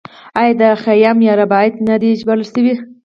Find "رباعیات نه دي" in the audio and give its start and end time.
1.41-2.09